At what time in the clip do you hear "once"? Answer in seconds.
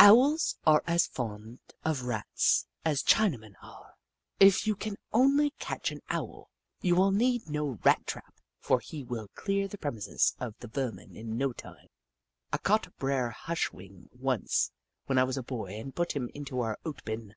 14.12-14.72